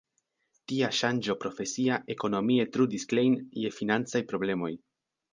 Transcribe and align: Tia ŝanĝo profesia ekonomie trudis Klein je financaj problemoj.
Tia 0.69 0.87
ŝanĝo 0.99 1.33
profesia 1.43 1.99
ekonomie 2.13 2.65
trudis 2.77 3.05
Klein 3.11 3.35
je 3.65 3.73
financaj 3.81 4.23
problemoj. 4.33 4.71